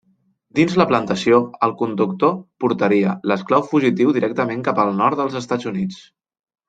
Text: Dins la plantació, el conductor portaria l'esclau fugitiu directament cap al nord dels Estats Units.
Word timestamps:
Dins 0.59 0.77
la 0.81 0.85
plantació, 0.91 1.41
el 1.67 1.75
conductor 1.81 2.33
portaria 2.65 3.13
l'esclau 3.33 3.67
fugitiu 3.75 4.15
directament 4.17 4.65
cap 4.69 4.83
al 4.85 4.91
nord 5.03 5.21
dels 5.21 5.39
Estats 5.43 5.71
Units. 5.75 6.01